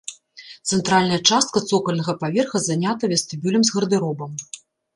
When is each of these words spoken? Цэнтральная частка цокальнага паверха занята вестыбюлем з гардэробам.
Цэнтральная 0.77 1.19
частка 1.29 1.57
цокальнага 1.69 2.17
паверха 2.25 2.63
занята 2.69 3.13
вестыбюлем 3.15 3.63
з 3.69 3.79
гардэробам. 3.79 4.31